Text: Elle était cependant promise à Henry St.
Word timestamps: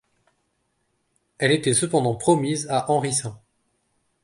Elle 1.37 1.51
était 1.51 1.75
cependant 1.75 2.15
promise 2.15 2.67
à 2.71 2.89
Henry 2.89 3.13
St. 3.13 3.27